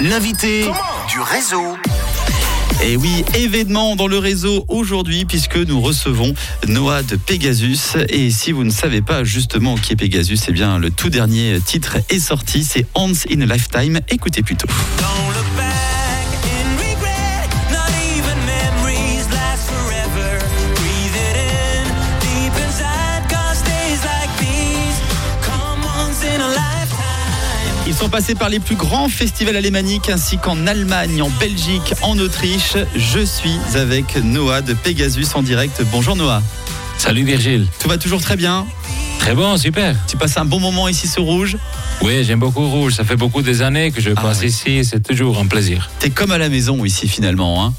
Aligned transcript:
l'invité 0.00 0.62
du 1.08 1.20
réseau. 1.20 1.76
Et 2.82 2.96
oui, 2.96 3.24
événement 3.34 3.96
dans 3.96 4.06
le 4.06 4.18
réseau 4.18 4.64
aujourd'hui 4.68 5.26
puisque 5.26 5.56
nous 5.56 5.80
recevons 5.80 6.34
Noah 6.66 7.02
de 7.02 7.16
Pegasus. 7.16 7.96
Et 8.08 8.30
si 8.30 8.52
vous 8.52 8.64
ne 8.64 8.70
savez 8.70 9.02
pas 9.02 9.24
justement 9.24 9.76
qui 9.76 9.92
est 9.92 9.96
Pegasus, 9.96 10.38
eh 10.48 10.52
bien 10.52 10.78
le 10.78 10.90
tout 10.90 11.10
dernier 11.10 11.60
titre 11.60 11.98
est 12.08 12.20
sorti, 12.20 12.64
c'est 12.64 12.86
Once 12.94 13.26
in 13.30 13.42
a 13.42 13.46
Lifetime. 13.46 14.00
Écoutez 14.08 14.42
plutôt. 14.42 14.68
Sont 28.00 28.08
passés 28.08 28.34
par 28.34 28.48
les 28.48 28.60
plus 28.60 28.76
grands 28.76 29.10
festivals 29.10 29.56
alémaniques 29.56 30.08
ainsi 30.08 30.38
qu'en 30.38 30.66
Allemagne, 30.66 31.20
en 31.20 31.28
Belgique, 31.38 31.92
en 32.00 32.18
Autriche. 32.18 32.72
Je 32.96 33.20
suis 33.20 33.52
avec 33.74 34.16
Noah 34.24 34.62
de 34.62 34.72
Pegasus 34.72 35.26
en 35.34 35.42
direct. 35.42 35.82
Bonjour 35.92 36.16
Noah. 36.16 36.42
Salut 36.96 37.24
Virgile. 37.24 37.66
Tout 37.78 37.90
va 37.90 37.98
toujours 37.98 38.22
très 38.22 38.36
bien? 38.36 38.64
Très 39.18 39.34
bon, 39.34 39.58
super. 39.58 39.94
Tu 40.08 40.16
passes 40.16 40.38
un 40.38 40.46
bon 40.46 40.60
moment 40.60 40.88
ici 40.88 41.06
sur 41.08 41.24
Rouge? 41.24 41.58
Oui, 42.00 42.24
j'aime 42.24 42.38
beaucoup 42.40 42.66
Rouge. 42.66 42.94
Ça 42.94 43.04
fait 43.04 43.16
beaucoup 43.16 43.42
des 43.42 43.60
années 43.60 43.90
que 43.90 44.00
je 44.00 44.12
Ah 44.16 44.20
passe 44.22 44.40
oui. 44.40 44.46
ici. 44.46 44.82
C'est 44.82 45.00
toujours 45.06 45.38
un 45.38 45.44
plaisir. 45.46 45.90
T'es 45.98 46.08
comme 46.08 46.30
à 46.30 46.38
la 46.38 46.48
maison 46.48 46.82
ici 46.86 47.06
finalement. 47.06 47.66
Hein? 47.66 47.74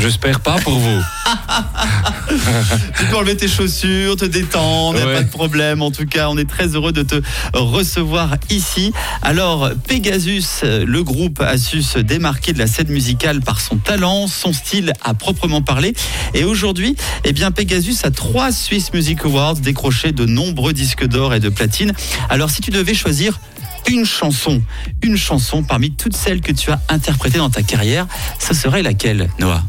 J'espère 0.00 0.40
pas 0.40 0.56
pour 0.58 0.78
vous. 0.78 1.02
tu 2.98 3.04
peux 3.06 3.16
enlever 3.16 3.36
tes 3.36 3.48
chaussures, 3.48 4.16
te 4.16 4.24
détendre, 4.24 4.98
Ouais. 5.04 5.14
pas 5.14 5.22
de 5.22 5.28
problème. 5.30 5.82
En 5.82 5.90
tout 5.90 6.06
cas, 6.06 6.28
on 6.28 6.36
est 6.38 6.48
très 6.48 6.68
heureux 6.68 6.92
de 6.92 7.02
te 7.02 7.16
recevoir 7.52 8.36
ici. 8.50 8.92
Alors, 9.22 9.70
Pegasus, 9.86 10.44
euh, 10.64 10.84
le 10.86 11.02
groupe 11.04 11.40
a 11.40 11.56
su 11.58 11.82
se 11.82 11.98
démarquer 11.98 12.52
de 12.52 12.58
la 12.58 12.66
scène 12.66 12.88
musicale 12.88 13.40
par 13.40 13.60
son 13.60 13.76
talent, 13.76 14.26
son 14.26 14.52
style 14.52 14.92
à 15.02 15.14
proprement 15.14 15.62
parler. 15.62 15.94
Et 16.34 16.44
aujourd'hui, 16.44 16.96
eh 17.24 17.32
bien, 17.32 17.50
Pegasus 17.50 17.96
a 18.04 18.10
trois 18.10 18.50
Swiss 18.50 18.92
Music 18.92 19.24
Awards, 19.24 19.54
décroché 19.56 20.12
de 20.12 20.24
nombreux 20.26 20.72
disques 20.72 21.06
d'or 21.06 21.34
et 21.34 21.40
de 21.40 21.48
platine. 21.48 21.92
Alors, 22.30 22.50
si 22.50 22.60
tu 22.60 22.70
devais 22.70 22.94
choisir 22.94 23.38
une 23.88 24.04
chanson, 24.04 24.62
une 25.02 25.16
chanson 25.16 25.62
parmi 25.62 25.90
toutes 25.92 26.16
celles 26.16 26.40
que 26.40 26.52
tu 26.52 26.70
as 26.70 26.80
interprétées 26.88 27.38
dans 27.38 27.50
ta 27.50 27.62
carrière, 27.62 28.06
ce 28.38 28.54
serait 28.54 28.82
laquelle, 28.82 29.28
Noah? 29.38 29.62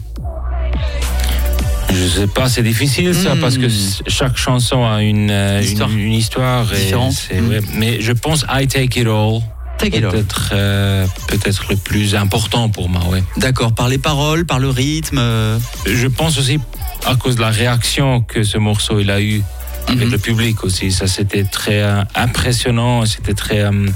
Je 1.93 2.07
sais 2.07 2.27
pas, 2.27 2.49
c'est 2.49 2.63
difficile 2.63 3.13
ça 3.13 3.35
Hmm. 3.35 3.39
parce 3.39 3.57
que 3.57 3.67
chaque 4.07 4.35
chanson 4.37 4.83
a 4.85 5.03
une 5.03 5.29
euh, 5.29 5.61
Histoire. 5.61 5.91
une, 5.91 5.99
une 5.99 6.13
histoire 6.13 6.73
et 6.73 6.77
Différente. 6.85 7.13
Hmm. 7.33 7.49
ouais. 7.49 7.59
Mais 7.75 8.01
je 8.01 8.11
pense 8.13 8.45
I 8.49 8.67
Take 8.67 8.99
It 9.01 9.07
All. 9.07 9.41
Peut-être 9.77 10.49
euh, 10.53 11.05
peut-être 11.27 11.65
le 11.69 11.75
plus 11.75 12.15
important 12.15 12.69
pour 12.69 12.89
moi. 12.89 13.01
Ouais. 13.09 13.21
D'accord, 13.37 13.73
par 13.75 13.89
les 13.89 13.97
paroles, 13.97 14.45
par 14.45 14.59
le 14.59 14.69
rythme. 14.69 15.17
euh, 15.19 15.59
Je 15.85 16.07
pense 16.07 16.37
aussi 16.39 16.57
à 17.05 17.15
cause 17.15 17.35
de 17.35 17.41
la 17.41 17.49
réaction 17.49 18.21
que 18.21 18.43
ce 18.43 18.57
morceau 18.57 18.99
il 18.99 19.11
a 19.11 19.21
eu 19.21 19.43
avec 19.87 20.05
Mhm. 20.05 20.11
le 20.11 20.17
public 20.17 20.63
aussi. 20.63 20.91
Ça, 20.91 21.07
c'était 21.07 21.43
très 21.43 21.81
euh, 21.81 22.03
impressionnant. 22.15 23.05
C'était 23.05 23.33
très 23.33 23.59
euh, 23.59 23.87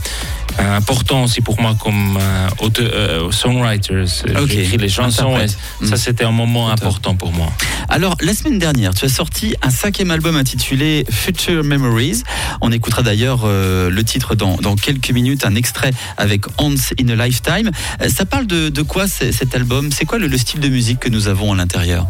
important 0.59 1.23
aussi 1.23 1.41
pour 1.41 1.59
moi 1.61 1.75
comme 1.79 2.17
euh, 2.19 2.47
auteur, 2.59 2.89
euh, 2.93 3.31
songwriter. 3.31 4.03
Ok. 4.39 4.47
J'écris 4.49 4.77
les 4.77 4.89
chansons. 4.89 5.37
et 5.37 5.47
ça, 5.47 5.55
Mhm. 5.81 5.97
c'était 5.97 6.23
un 6.25 6.31
moment 6.31 6.69
important 6.69 7.15
pour 7.15 7.31
moi. 7.31 7.51
Alors, 7.89 8.15
la 8.21 8.33
semaine 8.33 8.59
dernière, 8.59 8.93
tu 8.93 9.05
as 9.05 9.09
sorti 9.09 9.55
un 9.61 9.69
cinquième 9.69 10.11
album 10.11 10.35
intitulé 10.35 11.05
Future 11.09 11.63
Memories. 11.63 12.23
On 12.61 12.71
écoutera 12.71 13.01
d'ailleurs 13.01 13.41
euh, 13.45 13.89
le 13.89 14.03
titre 14.03 14.35
dans, 14.35 14.57
dans 14.57 14.75
quelques 14.75 15.11
minutes, 15.11 15.45
un 15.45 15.55
extrait 15.55 15.91
avec 16.17 16.45
Once 16.59 16.93
in 16.99 17.07
a 17.09 17.15
Lifetime. 17.27 17.71
Euh, 18.01 18.09
Ça 18.09 18.25
parle 18.25 18.47
de, 18.47 18.69
de 18.69 18.81
quoi 18.81 19.07
cet 19.07 19.53
album? 19.55 19.91
C'est 19.91 20.05
quoi 20.05 20.17
le, 20.17 20.27
le 20.27 20.37
style 20.37 20.59
de 20.59 20.69
musique 20.69 20.99
que 20.99 21.09
nous 21.09 21.27
avons 21.27 21.53
à 21.53 21.55
l'intérieur? 21.55 22.07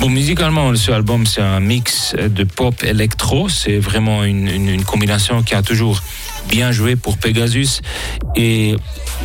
Musicalement, 0.00 0.74
ce 0.74 0.90
album, 0.90 1.26
c'est 1.26 1.40
un 1.42 1.60
mix 1.60 2.14
de 2.16 2.42
pop 2.44 2.74
électro. 2.82 3.48
C'est 3.48 3.78
vraiment 3.78 4.24
une, 4.24 4.48
une- 4.48 4.68
une 4.68 4.84
combinaison 4.84 5.42
qui 5.42 5.54
a 5.54 5.62
toujours 5.62 6.02
bien 6.48 6.72
joué 6.72 6.96
pour 6.96 7.18
Pegasus. 7.18 7.80
Et 8.36 8.76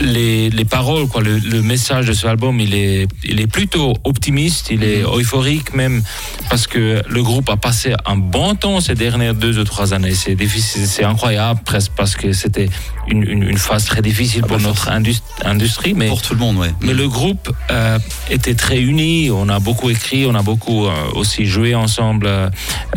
les, 0.01 0.49
les 0.49 0.65
paroles, 0.65 1.07
quoi, 1.07 1.21
le, 1.21 1.37
le 1.39 1.61
message 1.61 2.05
de 2.07 2.13
ce 2.13 2.27
album, 2.27 2.59
il 2.59 2.73
est, 2.75 3.07
il 3.23 3.39
est 3.39 3.47
plutôt 3.47 3.93
optimiste, 4.03 4.67
il 4.69 4.83
est 4.83 5.01
euphorique 5.01 5.73
même, 5.73 6.03
parce 6.49 6.67
que 6.67 7.01
le 7.07 7.23
groupe 7.23 7.49
a 7.49 7.57
passé 7.57 7.93
un 8.05 8.17
bon 8.17 8.55
temps 8.55 8.79
ces 8.81 8.95
dernières 8.95 9.33
deux 9.33 9.57
ou 9.59 9.63
trois 9.63 9.93
années. 9.93 10.13
C'est 10.13 10.35
difficile, 10.35 10.85
c'est 10.87 11.03
incroyable 11.03 11.61
presque, 11.65 11.91
parce 11.95 12.15
que 12.15 12.31
c'était 12.33 12.69
une, 13.07 13.23
une- 13.23 13.43
une 13.43 13.57
phase 13.57 13.85
très 13.85 14.01
difficile 14.01 14.41
Ah 14.43 14.47
bah, 14.47 14.55
pour 14.55 14.67
notre 14.67 14.89
indus- 14.89 15.21
industrie. 15.43 15.93
Mais 15.93 16.07
Pour 16.07 16.21
tout 16.21 16.33
le 16.33 16.39
monde, 16.39 16.57
ouais. 16.57 16.71
mais 16.81 16.93
le 16.93 17.07
groupe 17.07 17.49
euh, 17.71 17.97
était 18.29 18.55
très 18.55 18.79
uni. 18.81 19.31
On 19.31 19.49
a 19.49 19.59
beaucoup 19.59 19.89
écrit, 19.89 20.25
on 20.25 20.35
a 20.35 20.41
beaucoup 20.43 20.85
euh, 20.85 20.91
aussi 21.13 21.45
joué 21.45 21.73
ensemble 21.75 22.27
euh, 22.27 22.49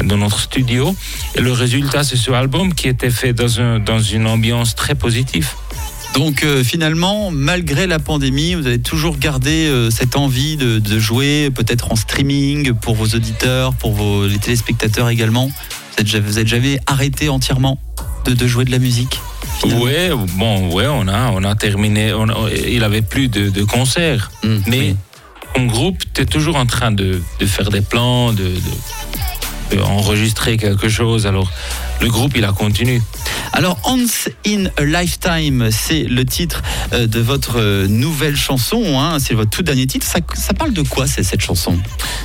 dans 0.05 0.17
notre 0.17 0.41
studio. 0.41 0.95
Et 1.37 1.41
le 1.41 1.53
résultat, 1.53 2.03
c'est 2.05 2.17
ce 2.17 2.31
album 2.33 2.75
qui 2.75 2.89
était 2.89 3.11
fait 3.11 3.33
dans, 3.33 3.61
un, 3.61 3.79
dans 3.79 3.99
une 4.12 4.26
ambiance 4.26 4.75
très 4.75 4.94
positive. 4.94 5.48
Donc 6.15 6.43
euh, 6.43 6.65
finalement, 6.65 7.31
malgré 7.31 7.87
la 7.87 8.00
pandémie, 8.00 8.54
vous 8.54 8.66
avez 8.66 8.81
toujours 8.81 9.16
gardé 9.16 9.66
euh, 9.69 9.91
cette 9.91 10.16
envie 10.16 10.56
de, 10.56 10.81
de 10.81 10.98
jouer, 10.98 11.50
peut-être 11.54 11.93
en 11.93 11.97
streaming, 11.97 12.72
pour 12.72 12.97
vos 12.97 13.06
auditeurs, 13.06 13.75
pour 13.75 13.93
vos, 13.93 14.26
les 14.26 14.38
téléspectateurs 14.38 15.09
également. 15.09 15.47
Vous 15.47 16.00
êtes, 16.00 16.06
ja- 16.09 16.21
vous 16.21 16.38
êtes 16.41 16.48
jamais 16.48 16.81
arrêté 16.87 17.28
entièrement 17.28 17.78
de, 18.25 18.34
de 18.34 18.47
jouer 18.48 18.65
de 18.65 18.72
la 18.72 18.78
musique 18.81 19.21
finalement? 19.60 19.84
Ouais, 19.84 20.10
bon, 20.37 20.72
ouais, 20.72 20.87
on 20.88 21.06
a, 21.06 21.31
on 21.31 21.44
a 21.44 21.54
terminé. 21.54 22.12
on 22.12 22.27
il 22.48 22.82
avait 22.82 23.03
plus 23.03 23.28
de, 23.28 23.48
de 23.48 23.62
concerts. 23.62 24.32
Hum, 24.42 24.60
Mais 24.66 24.81
oui. 24.81 24.97
en 25.56 25.66
groupe, 25.66 26.03
tu 26.12 26.22
es 26.22 26.27
toujours 26.27 26.56
en 26.56 26.66
train 26.66 26.91
de, 26.91 27.21
de 27.38 27.47
faire 27.47 27.71
des 27.71 27.82
plans, 27.82 28.32
de 28.32 28.50
enregistrer 29.79 30.57
quelque 30.57 30.89
chose. 30.89 31.27
Alors, 31.27 31.51
le 32.01 32.09
groupe, 32.09 32.33
il 32.37 32.45
a 32.45 32.53
continué. 32.53 33.01
Alors, 33.53 33.79
Once 33.85 34.29
in 34.47 34.67
a 34.77 34.85
Lifetime, 34.85 35.71
c'est 35.71 36.05
le 36.05 36.25
titre 36.25 36.63
euh, 36.93 37.07
de 37.07 37.21
votre 37.21 37.59
euh, 37.59 37.87
nouvelle 37.89 38.37
chanson, 38.37 38.99
hein, 39.01 39.19
c'est 39.19 39.35
votre 39.35 39.51
tout 39.51 39.63
dernier 39.63 39.87
titre. 39.87 40.07
Ça, 40.07 40.21
ça 40.35 40.55
parle 40.55 40.73
de 40.73 40.83
quoi, 40.83 41.07
c'est 41.07 41.23
cette 41.23 41.41
chanson? 41.41 41.79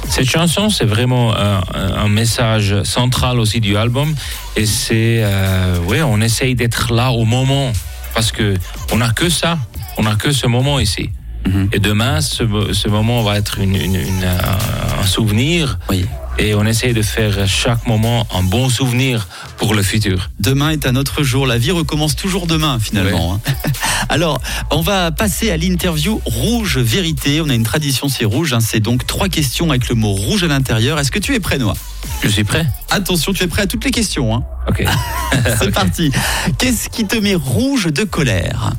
Cette 0.10 0.30
chanson, 0.30 0.70
c'est 0.70 0.86
vraiment 0.86 1.36
un, 1.36 1.62
un 1.74 2.08
message 2.08 2.84
central 2.84 3.40
aussi 3.40 3.60
du 3.60 3.76
album. 3.78 4.14
Et 4.56 4.66
c'est, 4.66 5.22
euh, 5.24 5.80
ouais, 5.88 6.02
on 6.02 6.22
essaye 6.22 6.56
d'être 6.56 6.94
là 6.94 7.12
au 7.12 7.26
moment. 7.26 7.72
Parce 8.14 8.32
que 8.32 8.54
on 8.92 8.98
n'a 8.98 9.10
que 9.12 9.30
ça. 9.30 9.58
On 9.98 10.04
n'a 10.04 10.16
que 10.16 10.32
ce 10.32 10.48
moment 10.48 10.80
ici. 10.80 11.10
Mhm. 11.48 11.70
Et 11.74 11.80
demain, 11.80 12.22
ce, 12.22 12.44
ce 12.74 12.88
moment 12.88 13.24
va 13.24 13.38
être 13.38 13.60
une- 13.60 13.76
une- 13.76 13.96
une- 13.96 14.24
un, 14.24 15.02
un 15.02 15.06
souvenir. 15.06 15.80
Oui. 15.90 16.06
Et 16.38 16.54
on 16.54 16.66
essaye 16.66 16.94
de 16.94 17.02
faire 17.02 17.48
chaque 17.48 17.88
moment 17.88 18.28
un 18.34 18.44
bon 18.44 18.70
souvenir 18.70 19.28
pour 19.58 19.74
le 19.74 19.82
futur. 19.82 20.30
Demain 20.40 20.72
est 20.72 20.86
un 20.86 20.96
autre 20.98 21.24
jour, 21.24 21.48
la 21.48 21.58
vie 21.58 21.72
recommence 21.72 22.16
toujours 22.18 22.46
demain 22.46 22.78
finalement. 22.80 23.36
hein. 23.46 23.54
Alors, 24.10 24.40
on 24.70 24.82
va 24.82 25.12
passer 25.12 25.50
à 25.50 25.58
l'interview 25.58 26.22
Rouge 26.26 26.78
Vérité. 26.78 27.40
On 27.42 27.50
a 27.50 27.54
une 27.56 27.64
tradition, 27.64 28.10
c'est 28.10 28.26
rouge, 28.26 28.52
hein. 28.54 28.60
c'est 28.60 28.82
donc 28.82 29.08
trois 29.08 29.30
questions 29.30 29.70
avec 29.70 29.88
le 29.88 29.96
mot 29.96 30.12
rouge 30.12 30.44
à 30.44 30.48
l'intérieur. 30.48 31.00
Est-ce 31.00 31.10
que 31.10 31.20
tu 31.20 31.34
es 31.36 31.40
prêt, 31.40 31.58
Noah? 31.58 31.74
Je 32.22 32.28
suis 32.28 32.44
prêt. 32.44 32.66
Attention, 32.92 33.32
tu 33.34 33.44
es 33.44 33.48
prêt 33.48 33.62
à 33.64 33.68
toutes 33.68 33.86
les 33.86 33.92
questions. 33.92 34.36
hein. 34.36 34.44
Ok. 34.68 34.84
C'est 35.60 35.72
parti. 35.72 36.12
Qu'est-ce 36.58 36.90
qui 36.90 37.06
te 37.06 37.16
met 37.16 37.36
rouge 37.36 37.86
de 37.86 38.04
colère? 38.04 38.74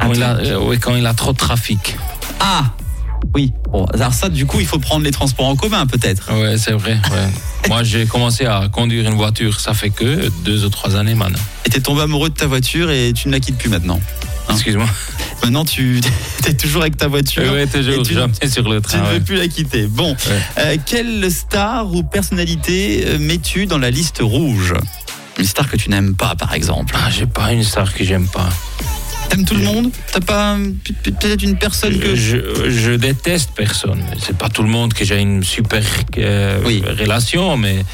Quand 0.00 0.12
il, 0.12 0.22
a, 0.22 0.36
euh, 0.36 0.76
quand 0.80 0.94
il 0.94 1.06
a 1.06 1.14
trop 1.14 1.32
de 1.32 1.38
trafic. 1.38 1.96
Ah 2.38 2.64
oui, 3.34 3.52
bon, 3.70 3.84
alors 3.86 4.12
ça, 4.12 4.28
du 4.28 4.46
coup, 4.46 4.60
il 4.60 4.66
faut 4.66 4.78
prendre 4.78 5.04
les 5.04 5.10
transports 5.10 5.46
en 5.46 5.56
commun, 5.56 5.86
peut-être. 5.86 6.32
Ouais, 6.32 6.58
c'est 6.58 6.72
vrai. 6.72 6.92
ouais. 7.12 7.28
Moi, 7.68 7.82
j'ai 7.82 8.06
commencé 8.06 8.44
à 8.46 8.68
conduire 8.70 9.08
une 9.10 9.16
voiture, 9.16 9.58
ça 9.60 9.72
fait 9.74 9.90
que 9.90 10.28
deux 10.44 10.64
ou 10.64 10.68
trois 10.68 10.96
années 10.96 11.14
maintenant. 11.14 11.38
Et 11.64 11.70
t'es 11.70 11.80
tombé 11.80 12.02
amoureux 12.02 12.28
de 12.28 12.34
ta 12.34 12.46
voiture 12.46 12.90
et 12.90 13.12
tu 13.14 13.28
ne 13.28 13.32
la 13.32 13.40
quittes 13.40 13.56
plus 13.56 13.70
maintenant. 13.70 14.00
Hein? 14.48 14.52
Excuse-moi. 14.54 14.86
Maintenant, 15.42 15.64
tu 15.64 16.00
es 16.46 16.54
toujours 16.54 16.82
avec 16.82 16.96
ta 16.98 17.08
voiture. 17.08 17.50
Ouais, 17.52 17.66
toujours, 17.66 18.02
tu- 18.04 18.12
jamais 18.14 18.32
sur 18.46 18.68
le 18.68 18.80
Tu 18.82 18.88
train. 18.88 18.98
ne 19.00 19.14
veux 19.14 19.20
plus 19.20 19.36
la 19.36 19.48
quitter. 19.48 19.86
Bon, 19.86 20.14
euh, 20.58 20.76
quelle 20.84 21.30
star 21.30 21.90
ou 21.94 22.02
personnalité 22.02 23.04
euh, 23.06 23.18
mets-tu 23.18 23.64
dans 23.66 23.78
la 23.78 23.90
liste 23.90 24.18
rouge? 24.20 24.74
Une 25.38 25.44
star 25.46 25.68
que 25.68 25.76
tu 25.76 25.88
n'aimes 25.90 26.14
pas, 26.14 26.34
par 26.36 26.52
exemple. 26.54 26.94
Ah, 26.98 27.10
j'ai 27.10 27.26
pas 27.26 27.52
une 27.52 27.64
star 27.64 27.92
que 27.94 28.04
j'aime 28.04 28.26
pas. 28.28 28.48
T'aimes 29.34 29.44
tout 29.44 29.54
le 29.54 29.64
monde 29.64 29.90
T'as 30.12 30.20
pas 30.20 30.56
peut-être 31.02 31.42
une 31.42 31.56
personne 31.56 31.98
que 31.98 32.14
Je, 32.14 32.70
je 32.70 32.92
déteste 32.92 33.50
personne. 33.56 34.02
C'est 34.24 34.36
pas 34.36 34.48
tout 34.48 34.62
le 34.62 34.68
monde 34.68 34.94
que 34.94 35.04
j'ai 35.04 35.18
une 35.20 35.42
super 35.42 35.82
euh, 36.18 36.60
Oui. 36.64 36.82
relation, 37.00 37.56
mais 37.56 37.84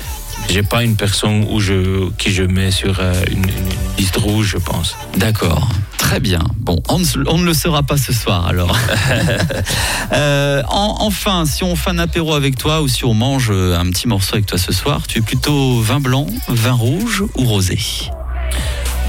j'ai 0.50 0.62
pas 0.62 0.82
une 0.84 0.96
personne 0.96 1.46
où 1.50 1.60
je, 1.60 2.10
qui 2.18 2.30
je 2.32 2.42
mets 2.42 2.70
sur 2.70 2.98
euh, 3.00 3.12
une, 3.30 3.38
une 3.44 3.68
liste 3.98 4.16
rouge, 4.16 4.48
je 4.52 4.58
pense. 4.58 4.96
D'accord. 5.16 5.68
Très 5.98 6.18
bien. 6.20 6.40
Bon, 6.58 6.82
on 6.88 6.98
ne, 6.98 7.04
on 7.28 7.38
ne 7.38 7.44
le 7.44 7.54
saura 7.54 7.82
pas 7.82 7.96
ce 7.96 8.12
soir 8.12 8.46
alors. 8.46 8.76
Euh, 10.12 10.62
en- 10.68 10.96
enfin, 11.00 11.44
si 11.46 11.62
on 11.62 11.76
fait 11.76 11.90
un 11.90 11.98
apéro 11.98 12.34
avec 12.34 12.56
toi 12.58 12.82
ou 12.82 12.88
si 12.88 13.04
on 13.04 13.14
mange 13.14 13.50
un 13.52 13.88
petit 13.90 14.08
morceau 14.08 14.34
avec 14.34 14.46
toi 14.46 14.58
ce 14.58 14.72
soir, 14.72 15.06
tu 15.06 15.18
es 15.18 15.20
plutôt 15.22 15.80
vin 15.80 16.00
blanc, 16.00 16.26
vin 16.48 16.72
rouge 16.72 17.22
ou 17.36 17.44
rosé? 17.44 17.78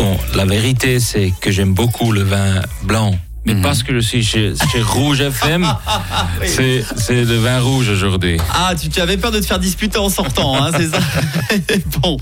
Bon, 0.01 0.17
la 0.33 0.45
vérité, 0.45 0.99
c'est 0.99 1.31
que 1.39 1.51
j'aime 1.51 1.75
beaucoup 1.75 2.11
le 2.11 2.23
vin 2.23 2.59
blanc 2.81 3.11
Mais 3.45 3.55
Mhm. 3.55 3.61
parce 3.63 3.81
que 3.81 3.91
je 3.93 3.99
suis 3.99 4.23
chez, 4.23 4.53
chez 4.71 4.81
Rouge 4.83 5.19
FM, 5.21 5.65
Oui. 6.41 6.47
c'est 6.95 7.23
le 7.25 7.37
vin 7.37 7.59
rouge 7.59 7.89
aujourd'hui. 7.89 8.37
Ah, 8.53 8.73
tu, 8.79 8.87
tu 8.89 9.01
avais 9.01 9.17
peur 9.17 9.31
de 9.31 9.39
te 9.39 9.45
faire 9.47 9.57
disputer 9.57 9.97
en 9.97 10.09
sortant, 10.09 10.63
hein, 10.63 10.69
c'est 10.77 10.89
ça 10.89 10.99
Bon, 12.01 12.17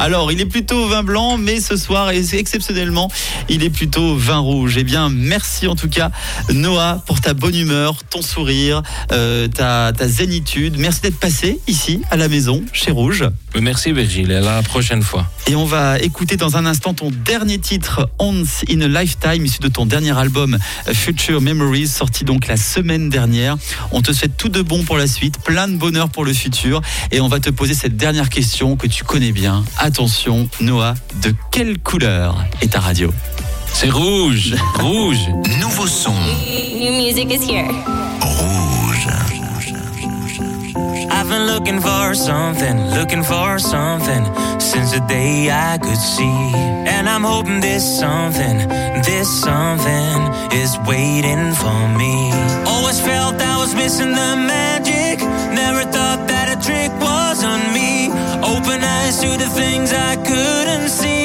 alors 0.00 0.32
il 0.32 0.40
est 0.40 0.46
plutôt 0.46 0.88
vin 0.88 1.04
blanc, 1.04 1.36
mais 1.38 1.60
ce 1.60 1.76
soir, 1.76 2.10
et 2.10 2.24
exceptionnellement, 2.34 3.08
il 3.48 3.62
est 3.62 3.70
plutôt 3.70 4.16
vin 4.16 4.38
rouge. 4.38 4.74
Eh 4.76 4.82
bien, 4.84 5.08
merci 5.10 5.68
en 5.68 5.76
tout 5.76 5.88
cas, 5.88 6.10
Noah, 6.52 7.02
pour 7.06 7.20
ta 7.20 7.34
bonne 7.34 7.54
humeur, 7.56 7.96
ton 8.10 8.20
sourire, 8.22 8.82
euh, 9.12 9.46
ta, 9.46 9.92
ta 9.96 10.08
zénitude. 10.08 10.76
Merci 10.78 11.02
d'être 11.02 11.20
passé 11.20 11.60
ici, 11.68 12.00
à 12.10 12.16
la 12.16 12.26
maison, 12.28 12.62
chez 12.72 12.90
Rouge. 12.90 13.24
Merci 13.60 13.92
Virgile, 13.92 14.32
à 14.32 14.40
la 14.40 14.62
prochaine 14.62 15.02
fois. 15.02 15.30
Et 15.46 15.54
on 15.54 15.64
va 15.66 16.00
écouter 16.00 16.36
dans 16.36 16.56
un 16.56 16.66
instant 16.66 16.94
ton 16.94 17.10
dernier 17.24 17.58
titre, 17.58 18.10
Once 18.18 18.64
in 18.68 18.80
a 18.80 18.88
Lifetime, 18.88 19.44
issu 19.44 19.60
de 19.60 19.68
ton 19.68 19.86
dernier 19.86 20.16
album 20.18 20.58
Future 20.92 21.40
Memories, 21.40 21.88
sorti 21.88 22.24
donc 22.24 22.46
la 22.46 22.56
semaine 22.56 23.08
dernière. 23.08 23.56
On 23.92 24.02
te 24.02 24.12
souhaite 24.12 24.36
tout 24.36 24.48
de 24.48 24.62
bon 24.62 24.82
pour 24.84 24.96
la 24.96 25.06
suite, 25.06 25.38
plein 25.38 25.68
de 25.68 25.76
bonheur 25.76 26.08
pour 26.08 26.24
le 26.24 26.32
futur. 26.32 26.80
Et 27.10 27.20
on 27.20 27.28
va 27.28 27.40
te 27.40 27.50
poser 27.50 27.74
cette 27.74 27.96
dernière 27.96 28.28
question 28.28 28.76
que 28.76 28.86
tu 28.86 29.04
connais 29.04 29.32
bien. 29.32 29.64
Attention, 29.78 30.48
Noah, 30.60 30.94
de 31.22 31.34
quelle 31.50 31.78
couleur 31.78 32.44
est 32.60 32.72
ta 32.72 32.80
radio? 32.80 33.12
C'est 33.72 33.90
rouge, 33.90 34.54
rouge. 34.78 35.18
Nouveau 35.60 35.86
son. 35.88 36.14
New 36.78 36.92
music 36.92 37.30
is 37.32 37.42
here. 37.50 38.03
I've 41.24 41.30
been 41.30 41.46
looking 41.46 41.80
for 41.80 42.14
something, 42.14 42.76
looking 42.90 43.22
for 43.22 43.58
something 43.58 44.24
since 44.60 44.92
the 44.92 45.00
day 45.08 45.48
I 45.50 45.78
could 45.78 45.96
see. 45.96 46.52
And 46.84 47.08
I'm 47.08 47.22
hoping 47.22 47.60
this 47.60 47.82
something, 47.98 48.58
this 49.08 49.40
something 49.40 50.18
is 50.52 50.76
waiting 50.86 51.54
for 51.54 51.80
me. 51.96 52.30
Always 52.66 53.00
felt 53.00 53.40
I 53.40 53.56
was 53.56 53.74
missing 53.74 54.10
the 54.10 54.36
magic. 54.36 55.20
Never 55.56 55.84
thought 55.90 56.28
that 56.28 56.58
a 56.58 56.60
trick 56.60 56.92
was 57.00 57.42
on 57.42 57.72
me. 57.72 58.08
Open 58.44 58.84
eyes 58.84 59.18
to 59.22 59.30
the 59.38 59.48
things 59.48 59.94
I 59.94 60.16
couldn't 60.16 60.90
see. 60.90 61.23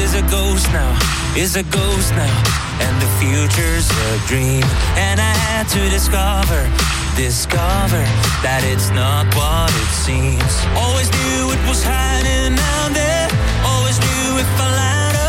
Is 0.00 0.14
a 0.14 0.22
ghost 0.22 0.66
now, 0.72 0.92
is 1.36 1.56
a 1.56 1.62
ghost 1.62 2.10
now, 2.14 2.36
and 2.80 2.94
the 3.02 3.10
future's 3.20 3.88
a 3.90 4.26
dream. 4.26 4.64
And 4.96 5.20
I 5.20 5.34
had 5.46 5.68
to 5.68 5.82
discover, 5.90 6.60
discover 7.16 8.02
that 8.42 8.62
it's 8.64 8.90
not 8.90 9.26
what 9.36 9.70
it 9.70 9.92
seems. 9.92 10.52
Always 10.74 11.08
knew 11.10 11.52
it 11.52 11.62
was 11.68 11.82
hiding 11.84 12.58
out 12.58 12.92
there. 12.92 13.28
Always 13.64 13.98
knew 14.00 14.40
if 14.42 14.50
I 14.60 14.68
light 14.80 15.19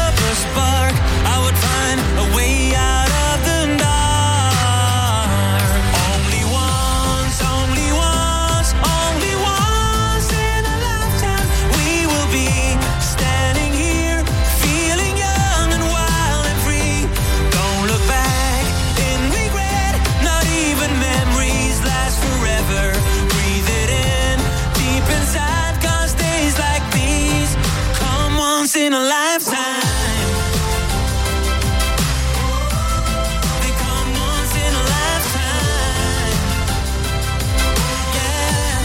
in 28.92 28.98
a 28.98 29.00
lifetime. 29.00 29.82
They 33.62 33.72
come 33.84 34.10
once 34.28 34.56
in 34.66 34.74
a 34.82 34.84
lifetime. 34.96 36.36
Yeah. 38.18 38.82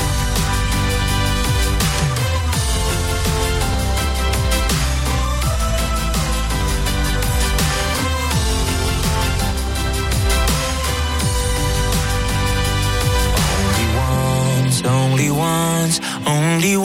Only 13.59 13.87
once, 13.97 14.77
only 14.85 15.31
once, 15.31 16.01
only 16.27 16.77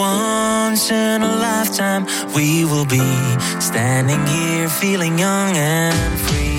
once 0.72 0.90
in 0.90 1.22
a 1.22 1.36
lifetime 1.36 2.06
we 2.34 2.64
will 2.64 2.86
be 2.86 3.04
standing 3.60 4.26
here 4.28 4.70
feeling 4.70 5.20
young 5.20 5.58
and 5.58 6.20
free. 6.22 6.51